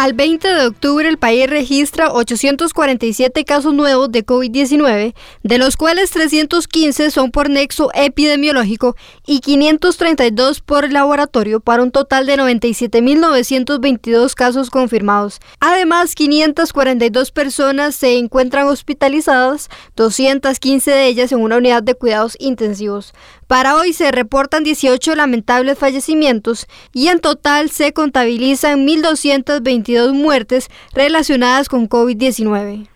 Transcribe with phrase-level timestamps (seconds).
[0.00, 5.12] Al 20 de octubre el país registra 847 casos nuevos de COVID-19,
[5.42, 8.96] de los cuales 315 son por nexo epidemiológico
[9.26, 15.38] y 532 por laboratorio, para un total de 97.922 casos confirmados.
[15.60, 23.12] Además, 542 personas se encuentran hospitalizadas, 215 de ellas en una unidad de cuidados intensivos.
[23.50, 31.68] Para hoy se reportan 18 lamentables fallecimientos y en total se contabilizan 1.222 muertes relacionadas
[31.68, 32.86] con COVID-19.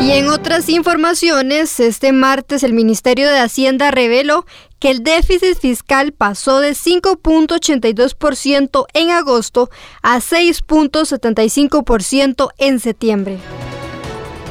[0.00, 4.46] Y en otras informaciones, este martes el Ministerio de Hacienda reveló
[4.78, 9.68] que el déficit fiscal pasó de 5.82% en agosto
[10.00, 13.38] a 6.75% en septiembre.